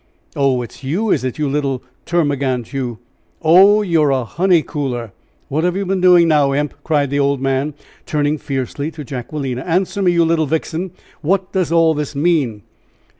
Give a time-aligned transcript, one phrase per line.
[0.35, 2.97] "Oh, it's you, is it, you little termagant you?
[3.43, 5.11] Oh, you're a honey cooler.
[5.47, 7.75] What have you been doing now, Imp?" cried the old man,
[8.07, 9.61] turning fiercely to Jacquelina.
[9.61, 10.89] "Answer me, you little vixen!
[11.21, 12.63] what does all this mean?"